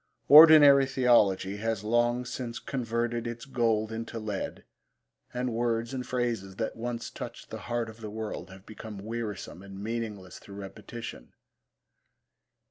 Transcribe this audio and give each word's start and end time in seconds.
Ordinary 0.29 0.87
theology 0.87 1.57
has 1.57 1.83
long 1.83 2.25
since 2.25 2.57
converted 2.57 3.27
its 3.27 3.45
gold 3.45 3.91
into 3.91 4.17
lead, 4.17 4.63
and 5.31 5.53
words 5.53 5.93
and 5.93 6.07
phrases 6.07 6.55
that 6.55 6.75
once 6.75 7.11
touched 7.11 7.51
the 7.51 7.59
heart 7.69 7.87
of 7.87 8.01
the 8.01 8.09
world 8.09 8.49
have 8.49 8.65
become 8.65 8.97
wearisome 9.05 9.61
and 9.61 9.77
meaningless 9.79 10.39
through 10.39 10.55
repetition. 10.55 11.33